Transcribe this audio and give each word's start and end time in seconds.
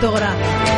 quinto 0.00 0.69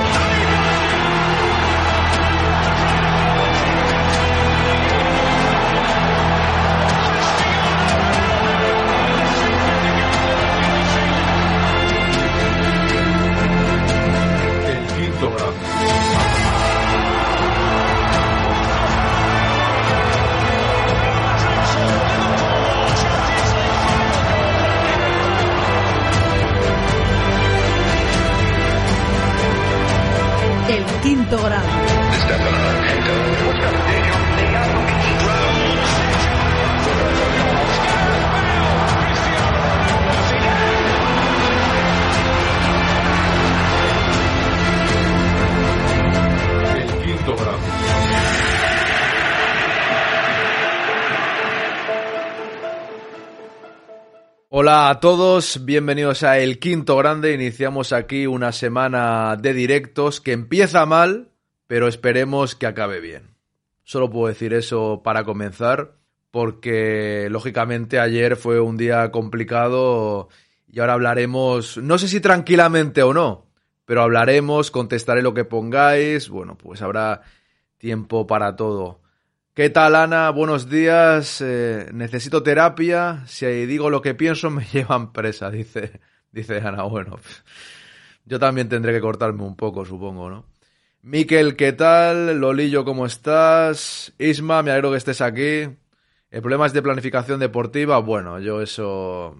Hola 54.55 54.91
a 54.91 55.00
todos, 55.00 55.64
bienvenidos 55.64 56.22
a 56.25 56.39
El 56.39 56.58
Quinto 56.58 56.95
Grande. 56.98 57.33
Iniciamos 57.33 57.95
aquí 57.95 58.27
una 58.27 58.53
semana 58.53 59.34
de 59.41 59.55
directos 59.55 60.20
que 60.20 60.33
empieza 60.33 60.84
mal, 60.84 61.31
pero 61.67 61.89
esperemos 61.89 62.55
que 62.55 62.67
acabe 62.67 63.00
bien. 63.00 63.34
Solo 63.83 64.11
puedo 64.11 64.27
decir 64.28 64.53
eso 64.53 65.00
para 65.03 65.25
comenzar, 65.25 65.95
porque 66.30 67.28
lógicamente 67.30 67.98
ayer 67.98 68.36
fue 68.36 68.61
un 68.61 68.77
día 68.77 69.11
complicado 69.11 70.28
y 70.70 70.80
ahora 70.80 70.92
hablaremos, 70.92 71.78
no 71.78 71.97
sé 71.97 72.06
si 72.06 72.20
tranquilamente 72.20 73.03
o 73.03 73.14
no, 73.14 73.47
pero 73.86 74.03
hablaremos, 74.03 74.70
contestaré 74.70 75.23
lo 75.23 75.33
que 75.33 75.47
pongáis, 75.47 76.28
bueno, 76.28 76.58
pues 76.58 76.83
habrá 76.83 77.23
tiempo 77.78 78.27
para 78.27 78.55
todo. 78.55 79.00
¿Qué 79.55 79.69
tal, 79.69 79.97
Ana? 79.97 80.31
Buenos 80.31 80.70
días. 80.70 81.42
Eh, 81.42 81.91
necesito 81.92 82.42
terapia. 82.42 83.22
Si 83.27 83.45
digo 83.67 83.91
lo 83.91 84.00
que 84.00 84.14
pienso, 84.14 84.48
me 84.48 84.64
llevan 84.72 85.12
presa, 85.12 85.50
dice, 85.50 86.00
dice 86.31 86.56
Ana. 86.56 86.84
Bueno, 86.84 87.19
yo 88.25 88.39
también 88.39 88.70
tendré 88.70 88.95
que 88.95 89.03
cortarme 89.03 89.42
un 89.42 89.55
poco, 89.55 89.84
supongo, 89.84 90.30
¿no? 90.30 90.47
Miquel, 91.03 91.55
¿qué 91.56 91.73
tal? 91.75 92.41
Lolillo, 92.41 92.86
¿cómo 92.86 93.05
estás? 93.05 94.14
Isma, 94.19 94.62
me 94.62 94.70
alegro 94.70 94.92
que 94.92 94.97
estés 94.97 95.20
aquí. 95.20 95.69
El 96.30 96.41
problema 96.41 96.64
es 96.64 96.73
de 96.73 96.80
planificación 96.80 97.39
deportiva. 97.39 97.98
Bueno, 97.98 98.41
yo 98.41 98.62
eso, 98.62 99.36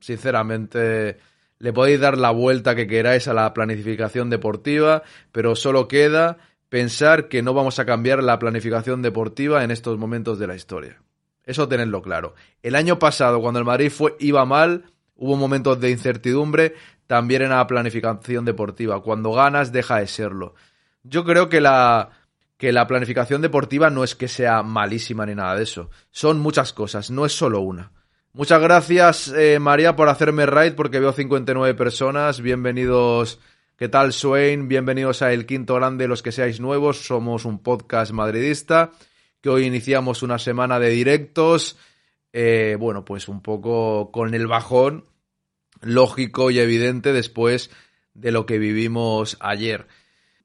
sinceramente, 0.00 1.18
le 1.58 1.72
podéis 1.74 2.00
dar 2.00 2.16
la 2.16 2.30
vuelta 2.30 2.74
que 2.74 2.86
queráis 2.86 3.28
a 3.28 3.34
la 3.34 3.52
planificación 3.52 4.30
deportiva, 4.30 5.02
pero 5.32 5.54
solo 5.54 5.86
queda 5.86 6.38
pensar 6.74 7.28
que 7.28 7.40
no 7.40 7.54
vamos 7.54 7.78
a 7.78 7.84
cambiar 7.84 8.20
la 8.20 8.40
planificación 8.40 9.00
deportiva 9.00 9.62
en 9.62 9.70
estos 9.70 9.96
momentos 9.96 10.40
de 10.40 10.48
la 10.48 10.56
historia. 10.56 11.00
Eso 11.44 11.68
tenedlo 11.68 12.02
claro. 12.02 12.34
El 12.64 12.74
año 12.74 12.98
pasado, 12.98 13.40
cuando 13.40 13.60
el 13.60 13.64
Madrid 13.64 13.92
fue, 13.92 14.16
iba 14.18 14.44
mal, 14.44 14.86
hubo 15.14 15.36
momentos 15.36 15.80
de 15.80 15.92
incertidumbre, 15.92 16.74
también 17.06 17.42
en 17.42 17.50
la 17.50 17.64
planificación 17.68 18.44
deportiva. 18.44 19.00
Cuando 19.04 19.30
ganas, 19.30 19.70
deja 19.70 19.98
de 19.98 20.08
serlo. 20.08 20.56
Yo 21.04 21.24
creo 21.24 21.48
que 21.48 21.60
la, 21.60 22.10
que 22.56 22.72
la 22.72 22.88
planificación 22.88 23.40
deportiva 23.40 23.88
no 23.88 24.02
es 24.02 24.16
que 24.16 24.26
sea 24.26 24.64
malísima 24.64 25.26
ni 25.26 25.36
nada 25.36 25.54
de 25.54 25.62
eso. 25.62 25.90
Son 26.10 26.40
muchas 26.40 26.72
cosas, 26.72 27.08
no 27.08 27.24
es 27.24 27.32
solo 27.32 27.60
una. 27.60 27.92
Muchas 28.32 28.60
gracias, 28.60 29.28
eh, 29.28 29.60
María, 29.60 29.94
por 29.94 30.08
hacerme 30.08 30.44
raid, 30.44 30.74
porque 30.74 30.98
veo 30.98 31.12
59 31.12 31.74
personas. 31.74 32.40
Bienvenidos 32.40 33.38
¿Qué 33.76 33.88
tal, 33.88 34.12
Swain? 34.12 34.68
Bienvenidos 34.68 35.20
a 35.22 35.32
El 35.32 35.46
Quinto 35.46 35.74
Grande, 35.74 36.06
los 36.06 36.22
que 36.22 36.30
seáis 36.30 36.60
nuevos. 36.60 36.98
Somos 37.06 37.44
un 37.44 37.58
podcast 37.58 38.12
madridista 38.12 38.92
que 39.40 39.48
hoy 39.48 39.66
iniciamos 39.66 40.22
una 40.22 40.38
semana 40.38 40.78
de 40.78 40.90
directos. 40.90 41.76
Eh, 42.32 42.76
bueno, 42.78 43.04
pues 43.04 43.26
un 43.26 43.42
poco 43.42 44.12
con 44.12 44.32
el 44.32 44.46
bajón 44.46 45.06
lógico 45.80 46.52
y 46.52 46.60
evidente 46.60 47.12
después 47.12 47.72
de 48.14 48.30
lo 48.30 48.46
que 48.46 48.60
vivimos 48.60 49.36
ayer. 49.40 49.88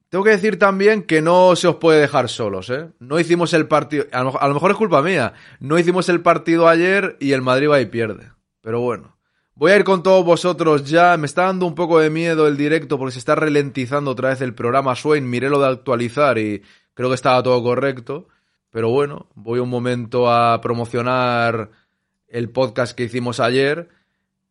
Tengo 0.08 0.24
que 0.24 0.30
decir 0.30 0.58
también 0.58 1.04
que 1.04 1.22
no 1.22 1.54
se 1.54 1.68
os 1.68 1.76
puede 1.76 2.00
dejar 2.00 2.28
solos, 2.28 2.68
¿eh? 2.68 2.88
No 2.98 3.20
hicimos 3.20 3.52
el 3.52 3.68
partido, 3.68 4.06
a 4.10 4.24
lo 4.24 4.54
mejor 4.54 4.72
es 4.72 4.76
culpa 4.76 5.02
mía, 5.02 5.34
no 5.60 5.78
hicimos 5.78 6.08
el 6.08 6.20
partido 6.20 6.66
ayer 6.66 7.16
y 7.20 7.30
el 7.30 7.42
Madrid 7.42 7.70
va 7.70 7.80
y 7.80 7.86
pierde. 7.86 8.32
Pero 8.60 8.80
bueno, 8.80 9.19
Voy 9.54 9.72
a 9.72 9.76
ir 9.76 9.84
con 9.84 10.02
todos 10.02 10.24
vosotros 10.24 10.88
ya. 10.88 11.16
Me 11.16 11.26
está 11.26 11.44
dando 11.44 11.66
un 11.66 11.74
poco 11.74 11.98
de 12.00 12.10
miedo 12.10 12.46
el 12.46 12.56
directo 12.56 12.98
porque 12.98 13.12
se 13.12 13.18
está 13.18 13.34
ralentizando 13.34 14.12
otra 14.12 14.30
vez 14.30 14.40
el 14.40 14.54
programa 14.54 14.96
Swain. 14.96 15.28
Miré 15.28 15.50
lo 15.50 15.60
de 15.60 15.68
actualizar 15.68 16.38
y 16.38 16.62
creo 16.94 17.08
que 17.08 17.14
estaba 17.14 17.42
todo 17.42 17.62
correcto. 17.62 18.28
Pero 18.70 18.88
bueno, 18.90 19.28
voy 19.34 19.58
un 19.58 19.68
momento 19.68 20.30
a 20.30 20.60
promocionar 20.60 21.70
el 22.28 22.50
podcast 22.50 22.96
que 22.96 23.04
hicimos 23.04 23.40
ayer. 23.40 23.88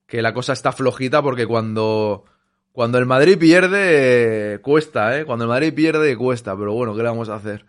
Que 0.06 0.22
la 0.22 0.34
cosa 0.34 0.54
está 0.54 0.72
flojita 0.72 1.22
porque 1.22 1.48
cuando, 1.48 2.26
cuando 2.72 2.98
el 2.98 3.06
Madrid 3.06 3.38
pierde, 3.38 4.60
cuesta, 4.62 5.20
¿eh? 5.20 5.26
Cuando 5.26 5.46
el 5.46 5.50
Madrid 5.50 5.74
pierde, 5.74 6.16
cuesta. 6.18 6.56
Pero 6.58 6.74
bueno, 6.74 6.96
¿qué 6.96 7.04
le 7.04 7.10
vamos 7.10 7.30
a 7.30 7.36
hacer? 7.36 7.66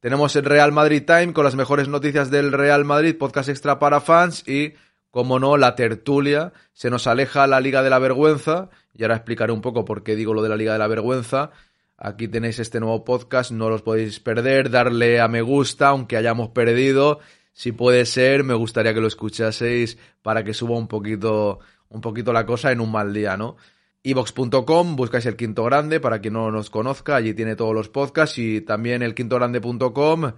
Tenemos 0.00 0.36
el 0.36 0.44
Real 0.44 0.70
Madrid 0.72 1.02
Time 1.04 1.32
con 1.32 1.44
las 1.44 1.56
mejores 1.56 1.88
noticias 1.88 2.30
del 2.30 2.52
Real 2.52 2.84
Madrid, 2.84 3.16
podcast 3.18 3.48
extra 3.48 3.78
para 3.78 4.00
fans 4.00 4.46
y 4.46 4.74
como 5.16 5.38
no, 5.38 5.56
la 5.56 5.74
tertulia, 5.76 6.52
se 6.74 6.90
nos 6.90 7.06
aleja 7.06 7.46
la 7.46 7.58
Liga 7.58 7.82
de 7.82 7.88
la 7.88 7.98
Vergüenza, 7.98 8.68
y 8.92 9.02
ahora 9.02 9.16
explicaré 9.16 9.50
un 9.50 9.62
poco 9.62 9.86
por 9.86 10.02
qué 10.02 10.14
digo 10.14 10.34
lo 10.34 10.42
de 10.42 10.50
la 10.50 10.56
Liga 10.56 10.74
de 10.74 10.78
la 10.78 10.88
Vergüenza. 10.88 11.52
Aquí 11.96 12.28
tenéis 12.28 12.58
este 12.58 12.80
nuevo 12.80 13.02
podcast, 13.02 13.50
no 13.50 13.70
los 13.70 13.80
podéis 13.80 14.20
perder, 14.20 14.68
darle 14.68 15.18
a 15.22 15.26
me 15.26 15.40
gusta, 15.40 15.88
aunque 15.88 16.18
hayamos 16.18 16.50
perdido. 16.50 17.20
Si 17.54 17.72
puede 17.72 18.04
ser, 18.04 18.44
me 18.44 18.52
gustaría 18.52 18.92
que 18.92 19.00
lo 19.00 19.06
escuchaseis 19.06 19.96
para 20.20 20.44
que 20.44 20.52
suba 20.52 20.76
un 20.76 20.86
poquito, 20.86 21.60
un 21.88 22.02
poquito 22.02 22.34
la 22.34 22.44
cosa 22.44 22.70
en 22.70 22.82
un 22.82 22.92
mal 22.92 23.14
día, 23.14 23.38
¿no? 23.38 23.56
Evox.com, 24.02 24.96
buscáis 24.96 25.24
el 25.24 25.36
quinto 25.36 25.64
grande 25.64 25.98
para 25.98 26.20
quien 26.20 26.34
no 26.34 26.50
nos 26.50 26.68
conozca, 26.68 27.16
allí 27.16 27.32
tiene 27.32 27.56
todos 27.56 27.74
los 27.74 27.88
podcasts 27.88 28.36
y 28.36 28.60
también 28.60 29.00
el 29.00 29.14
quintogrande.com, 29.14 30.32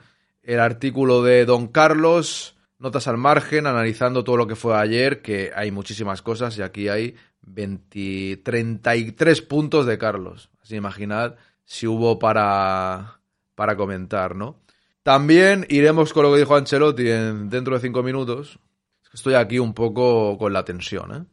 el 0.45 0.61
artículo 0.61 1.25
de 1.25 1.47
Don 1.47 1.67
Carlos, 1.67 2.55
notas 2.79 3.09
al 3.09 3.17
margen, 3.17 3.67
analizando 3.67 4.25
todo 4.25 4.37
lo 4.37 4.47
que 4.47 4.57
fue 4.57 4.77
ayer, 4.77 5.21
que 5.23 5.53
hay 5.55 5.71
muchísimas 5.71 6.23
cosas 6.23 6.57
y 6.59 6.63
aquí 6.63 6.89
hay 6.89 7.17
20, 7.43 8.39
33 8.39 9.43
puntos 9.43 9.87
de 9.87 9.99
Carlos. 9.99 10.51
Así 10.63 10.77
imaginad 10.77 11.37
si 11.65 11.87
hubo 11.87 12.19
para, 12.19 13.21
para 13.55 13.77
comentar, 13.77 14.35
¿no? 14.35 14.61
También 15.03 15.67
iremos 15.69 16.13
con 16.13 16.25
lo 16.25 16.33
que 16.33 16.39
dijo 16.39 16.57
Ancelotti 16.57 17.11
en, 17.11 17.51
dentro 17.51 17.75
de 17.75 17.81
cinco 17.81 18.03
minutos. 18.03 18.59
Estoy 19.13 19.35
aquí 19.35 19.59
un 19.59 19.75
poco 19.75 20.37
con 20.39 20.53
la 20.53 20.65
tensión, 20.65 21.15
¿eh? 21.15 21.25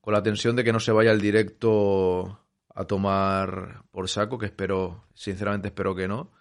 Con 0.00 0.14
la 0.14 0.22
tensión 0.22 0.56
de 0.56 0.64
que 0.64 0.72
no 0.72 0.80
se 0.80 0.92
vaya 0.92 1.12
el 1.12 1.20
directo 1.20 2.40
a 2.74 2.84
tomar 2.84 3.84
por 3.90 4.08
saco, 4.08 4.38
que 4.38 4.46
espero, 4.46 5.04
sinceramente 5.14 5.68
espero 5.68 5.94
que 5.94 6.08
no, 6.08 6.32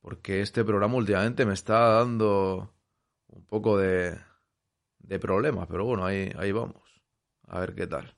porque 0.00 0.40
este 0.40 0.64
programa 0.64 0.94
últimamente 0.94 1.44
me 1.44 1.52
está 1.52 1.78
dando 1.98 2.72
un 3.34 3.44
poco 3.44 3.78
de, 3.78 4.16
de 4.98 5.18
problemas, 5.18 5.66
pero 5.68 5.84
bueno, 5.84 6.04
ahí, 6.04 6.30
ahí 6.38 6.52
vamos. 6.52 6.82
A 7.46 7.60
ver 7.60 7.74
qué 7.74 7.86
tal. 7.86 8.14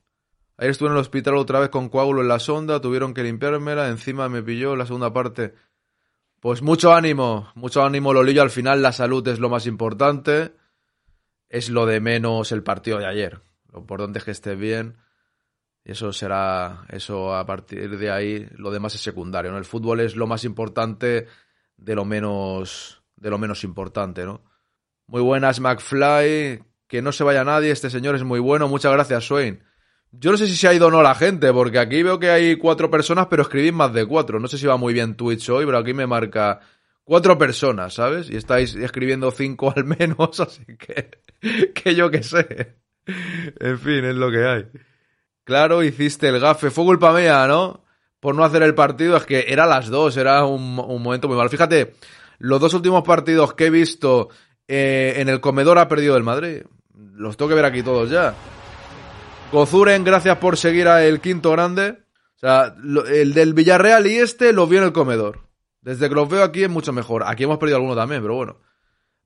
Ayer 0.57 0.71
estuve 0.71 0.89
en 0.89 0.95
el 0.95 1.01
hospital 1.01 1.35
otra 1.35 1.59
vez 1.59 1.69
con 1.69 1.89
coágulo 1.89 2.21
en 2.21 2.29
la 2.29 2.39
sonda, 2.39 2.81
tuvieron 2.81 3.13
que 3.13 3.23
limpiármela, 3.23 3.89
encima 3.89 4.29
me 4.29 4.41
pilló 4.41 4.75
la 4.75 4.85
segunda 4.85 5.13
parte. 5.13 5.53
Pues 6.39 6.61
mucho 6.61 6.93
ánimo, 6.93 7.51
mucho 7.55 7.83
ánimo, 7.83 8.13
Lolillo. 8.13 8.41
Al 8.41 8.49
final 8.49 8.81
la 8.81 8.91
salud 8.91 9.27
es 9.27 9.39
lo 9.39 9.49
más 9.49 9.67
importante, 9.67 10.53
es 11.49 11.69
lo 11.69 11.85
de 11.85 11.99
menos 11.99 12.51
el 12.51 12.63
partido 12.63 12.99
de 12.99 13.07
ayer. 13.07 13.41
Lo 13.71 13.79
importante 13.79 14.19
es 14.19 14.25
que 14.25 14.31
esté 14.31 14.55
bien. 14.55 14.97
Eso 15.83 16.11
será, 16.11 16.85
eso 16.89 17.35
a 17.35 17.45
partir 17.45 17.97
de 17.97 18.11
ahí, 18.11 18.47
lo 18.55 18.71
demás 18.71 18.95
es 18.95 19.01
secundario. 19.01 19.51
¿no? 19.51 19.57
El 19.57 19.65
fútbol 19.65 19.99
es 20.01 20.15
lo 20.15 20.27
más 20.27 20.43
importante 20.43 21.27
de 21.77 21.95
lo 21.95 22.05
menos, 22.05 23.03
de 23.15 23.29
lo 23.29 23.37
menos 23.37 23.63
importante, 23.63 24.25
¿no? 24.25 24.41
Muy 25.07 25.21
buenas, 25.21 25.59
McFly. 25.59 26.63
Que 26.87 27.01
no 27.01 27.11
se 27.11 27.23
vaya 27.23 27.43
nadie, 27.43 27.71
este 27.71 27.89
señor 27.89 28.15
es 28.15 28.23
muy 28.23 28.39
bueno. 28.39 28.67
Muchas 28.67 28.93
gracias, 28.93 29.25
Swain. 29.25 29.61
Yo 30.11 30.31
no 30.31 30.37
sé 30.37 30.47
si 30.47 30.55
se 30.55 30.67
ha 30.67 30.73
ido 30.73 30.87
o 30.87 30.91
no 30.91 31.01
la 31.01 31.15
gente, 31.15 31.51
porque 31.51 31.79
aquí 31.79 32.01
veo 32.01 32.17
que 32.19 32.29
hay 32.29 32.55
cuatro 32.55 32.89
personas, 32.89 33.27
pero 33.27 33.43
escribís 33.43 33.73
más 33.73 33.93
de 33.93 34.05
cuatro. 34.05 34.39
No 34.39 34.47
sé 34.47 34.57
si 34.57 34.65
va 34.65 34.77
muy 34.77 34.93
bien 34.93 35.15
Twitch 35.15 35.49
hoy, 35.49 35.65
pero 35.65 35.77
aquí 35.77 35.93
me 35.93 36.07
marca 36.07 36.61
cuatro 37.03 37.37
personas, 37.37 37.93
¿sabes? 37.95 38.29
Y 38.29 38.37
estáis 38.37 38.75
escribiendo 38.75 39.31
cinco 39.31 39.71
al 39.75 39.83
menos, 39.83 40.39
así 40.39 40.65
que, 40.77 41.09
que 41.73 41.95
yo 41.95 42.09
qué 42.09 42.23
sé. 42.23 42.75
En 43.59 43.79
fin, 43.79 44.05
es 44.05 44.15
lo 44.15 44.31
que 44.31 44.45
hay. 44.45 44.65
Claro, 45.43 45.83
hiciste 45.83 46.29
el 46.29 46.39
gafe. 46.39 46.69
Fue 46.69 46.83
culpa 46.83 47.13
mía, 47.13 47.47
¿no? 47.47 47.85
por 48.19 48.35
no 48.35 48.43
hacer 48.43 48.63
el 48.63 48.75
partido, 48.75 49.15
es 49.15 49.25
que 49.25 49.45
era 49.47 49.65
las 49.65 49.87
dos, 49.87 50.17
era 50.17 50.43
un, 50.45 50.79
un 50.79 51.01
momento 51.01 51.27
muy 51.27 51.37
malo. 51.37 51.49
Fíjate, 51.49 51.95
los 52.39 52.59
dos 52.59 52.73
últimos 52.73 53.03
partidos 53.03 53.53
que 53.53 53.67
he 53.67 53.69
visto 53.69 54.29
eh, 54.67 55.15
en 55.17 55.29
el 55.29 55.39
comedor 55.39 55.77
ha 55.77 55.87
perdido 55.87 56.17
el 56.17 56.23
Madrid. 56.23 56.63
Los 56.93 57.37
tengo 57.37 57.49
que 57.49 57.55
ver 57.55 57.65
aquí 57.65 57.83
todos 57.83 58.09
ya. 58.09 58.33
Gozuren, 59.51 60.03
gracias 60.03 60.37
por 60.37 60.57
seguir 60.57 60.87
a 60.87 61.05
el 61.05 61.21
quinto 61.21 61.51
grande. 61.51 61.99
O 62.35 62.39
sea, 62.39 62.75
el 63.09 63.33
del 63.33 63.53
Villarreal 63.53 64.05
y 64.07 64.17
este 64.17 64.53
los 64.53 64.69
vi 64.69 64.77
en 64.77 64.83
el 64.83 64.93
comedor. 64.93 65.47
Desde 65.81 66.09
que 66.09 66.15
los 66.15 66.29
veo 66.29 66.43
aquí 66.43 66.63
es 66.63 66.69
mucho 66.69 66.91
mejor. 66.91 67.23
Aquí 67.25 67.45
hemos 67.45 67.57
perdido 67.57 67.77
alguno 67.77 67.95
también, 67.95 68.21
pero 68.21 68.35
bueno. 68.35 68.57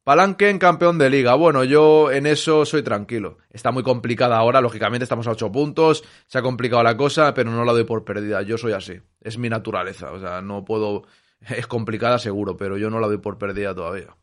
Palanque 0.03 0.57
campeón 0.57 0.97
de 0.97 1.09
liga. 1.09 1.35
Bueno, 1.35 1.63
yo 1.63 2.11
en 2.11 2.25
eso 2.25 2.65
soy 2.65 2.83
tranquilo. 2.83 3.37
Está 3.49 3.71
muy 3.71 3.83
complicada 3.83 4.37
ahora, 4.37 4.61
lógicamente 4.61 5.03
estamos 5.03 5.27
a 5.27 5.31
8 5.31 5.51
puntos, 5.51 6.03
se 6.25 6.39
ha 6.39 6.41
complicado 6.41 6.81
la 6.81 6.97
cosa, 6.97 7.33
pero 7.33 7.51
no 7.51 7.65
la 7.65 7.71
doy 7.71 7.83
por 7.83 8.03
perdida. 8.03 8.41
Yo 8.41 8.57
soy 8.57 8.73
así. 8.73 8.99
Es 9.21 9.37
mi 9.37 9.49
naturaleza. 9.49 10.11
O 10.11 10.19
sea, 10.19 10.41
no 10.41 10.63
puedo. 10.65 11.03
Es 11.49 11.65
complicada 11.67 12.19
seguro, 12.19 12.55
pero 12.55 12.77
yo 12.77 12.89
no 12.89 12.99
la 12.99 13.07
doy 13.07 13.17
por 13.17 13.37
perdida 13.37 13.73
todavía. 13.73 14.15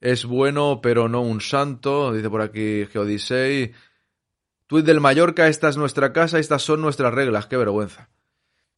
Es 0.00 0.24
bueno, 0.24 0.80
pero 0.82 1.08
no 1.08 1.20
un 1.20 1.42
santo, 1.42 2.12
dice 2.12 2.30
por 2.30 2.40
aquí 2.40 2.86
Geodisei. 2.86 3.72
Tweet 4.66 4.82
del 4.82 5.00
Mallorca, 5.00 5.48
esta 5.48 5.68
es 5.68 5.76
nuestra 5.76 6.12
casa, 6.12 6.38
estas 6.38 6.62
son 6.62 6.80
nuestras 6.80 7.12
reglas, 7.12 7.46
qué 7.46 7.56
vergüenza. 7.58 8.08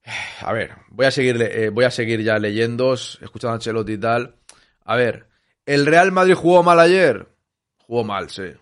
A 0.41 0.53
ver, 0.53 0.73
voy 0.89 1.07
a 1.07 1.13
seguir, 1.13 1.41
eh, 1.41 1.69
voy 1.69 1.85
a 1.85 1.91
seguir 1.93 2.23
ya 2.23 2.39
leyendo, 2.39 2.95
escuchando 2.95 3.51
a 3.51 3.55
Ancelotti 3.55 3.93
y 3.93 3.99
tal. 3.99 4.35
A 4.85 4.97
ver, 4.97 5.29
¿el 5.65 5.87
Real 5.87 6.11
Madrid 6.11 6.35
jugó 6.35 6.65
mal 6.65 6.81
ayer? 6.81 7.29
Jugó 7.77 8.03
mal, 8.03 8.29
sí. 8.29 8.55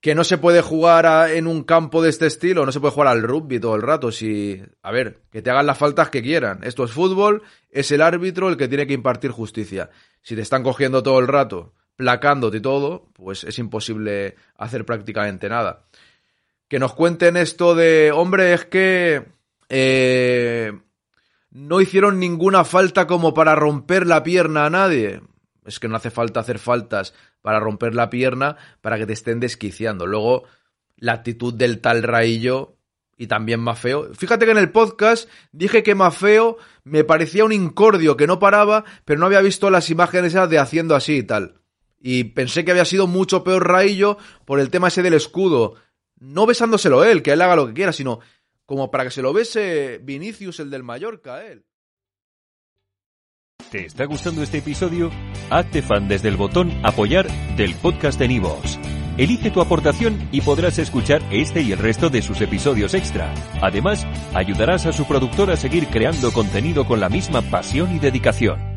¿Que 0.00 0.14
no 0.14 0.22
se 0.22 0.38
puede 0.38 0.60
jugar 0.60 1.30
en 1.30 1.48
un 1.48 1.64
campo 1.64 2.02
de 2.02 2.10
este 2.10 2.26
estilo? 2.26 2.64
No 2.64 2.70
se 2.70 2.78
puede 2.78 2.92
jugar 2.94 3.08
al 3.08 3.22
rugby 3.22 3.58
todo 3.58 3.74
el 3.74 3.82
rato. 3.82 4.12
Si, 4.12 4.62
a 4.82 4.92
ver, 4.92 5.22
que 5.32 5.42
te 5.42 5.50
hagan 5.50 5.66
las 5.66 5.78
faltas 5.78 6.10
que 6.10 6.22
quieran. 6.22 6.60
Esto 6.62 6.84
es 6.84 6.92
fútbol, 6.92 7.42
es 7.70 7.90
el 7.90 8.02
árbitro 8.02 8.48
el 8.48 8.56
que 8.56 8.68
tiene 8.68 8.86
que 8.86 8.94
impartir 8.94 9.32
justicia. 9.32 9.90
Si 10.22 10.36
te 10.36 10.42
están 10.42 10.62
cogiendo 10.62 11.02
todo 11.02 11.18
el 11.18 11.26
rato 11.26 11.72
placándote 11.96 12.60
todo, 12.60 13.08
pues 13.14 13.44
es 13.44 13.58
imposible 13.58 14.36
hacer 14.56 14.84
prácticamente 14.84 15.48
nada. 15.48 15.84
Que 16.68 16.78
nos 16.78 16.94
cuenten 16.94 17.36
esto 17.36 17.74
de, 17.74 18.12
hombre, 18.12 18.52
es 18.52 18.66
que 18.66 19.24
eh, 19.68 20.72
no 21.50 21.80
hicieron 21.80 22.20
ninguna 22.20 22.64
falta 22.64 23.06
como 23.06 23.34
para 23.34 23.54
romper 23.54 24.06
la 24.06 24.22
pierna 24.22 24.66
a 24.66 24.70
nadie. 24.70 25.20
Es 25.64 25.80
que 25.80 25.88
no 25.88 25.96
hace 25.96 26.10
falta 26.10 26.40
hacer 26.40 26.58
faltas 26.58 27.14
para 27.40 27.60
romper 27.60 27.94
la 27.94 28.10
pierna 28.10 28.56
para 28.80 28.98
que 28.98 29.06
te 29.06 29.12
estén 29.12 29.40
desquiciando. 29.40 30.06
Luego, 30.06 30.44
la 30.96 31.12
actitud 31.12 31.54
del 31.54 31.80
tal 31.80 32.02
Raillo 32.02 32.76
y 33.16 33.26
también 33.26 33.60
Mafeo. 33.60 34.12
Fíjate 34.14 34.44
que 34.44 34.52
en 34.52 34.58
el 34.58 34.70
podcast 34.70 35.28
dije 35.52 35.82
que 35.82 35.94
Mafeo 35.94 36.58
me 36.84 37.04
parecía 37.04 37.44
un 37.44 37.52
incordio 37.52 38.16
que 38.16 38.26
no 38.26 38.38
paraba, 38.38 38.84
pero 39.04 39.18
no 39.18 39.26
había 39.26 39.40
visto 39.40 39.70
las 39.70 39.90
imágenes 39.90 40.34
de 40.34 40.58
haciendo 40.58 40.94
así 40.94 41.18
y 41.18 41.22
tal. 41.22 41.54
Y 42.00 42.24
pensé 42.24 42.64
que 42.64 42.70
había 42.70 42.84
sido 42.84 43.06
mucho 43.06 43.42
peor 43.42 43.66
Raillo 43.66 44.18
por 44.44 44.60
el 44.60 44.70
tema 44.70 44.88
ese 44.88 45.02
del 45.02 45.14
escudo. 45.14 45.74
No 46.18 46.46
besándoselo 46.46 47.04
él, 47.04 47.22
que 47.22 47.32
él 47.32 47.42
haga 47.42 47.56
lo 47.56 47.66
que 47.66 47.74
quiera, 47.74 47.92
sino 47.92 48.20
como 48.64 48.90
para 48.90 49.04
que 49.04 49.10
se 49.10 49.22
lo 49.22 49.32
bese 49.32 50.00
Vinicius, 50.02 50.60
el 50.60 50.70
del 50.70 50.82
Mallorca, 50.82 51.44
él. 51.46 51.64
¿Te 53.70 53.86
está 53.86 54.04
gustando 54.04 54.42
este 54.42 54.58
episodio? 54.58 55.10
Hazte 55.50 55.82
fan 55.82 56.08
desde 56.08 56.28
el 56.28 56.36
botón 56.36 56.72
Apoyar 56.84 57.26
del 57.56 57.74
podcast 57.74 58.18
de 58.18 58.28
Nivos. 58.28 58.78
Elige 59.18 59.50
tu 59.50 59.60
aportación 59.60 60.28
y 60.30 60.42
podrás 60.42 60.78
escuchar 60.78 61.22
este 61.30 61.62
y 61.62 61.72
el 61.72 61.78
resto 61.78 62.10
de 62.10 62.22
sus 62.22 62.40
episodios 62.42 62.94
extra. 62.94 63.32
Además, 63.62 64.06
ayudarás 64.34 64.86
a 64.86 64.92
su 64.92 65.06
productor 65.06 65.50
a 65.50 65.56
seguir 65.56 65.88
creando 65.88 66.32
contenido 66.32 66.86
con 66.86 67.00
la 67.00 67.08
misma 67.08 67.42
pasión 67.42 67.96
y 67.96 67.98
dedicación. 67.98 68.75